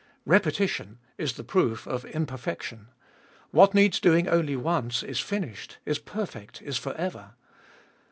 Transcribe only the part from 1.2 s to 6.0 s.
the proof of imperfection: what needs doing only once is finished, is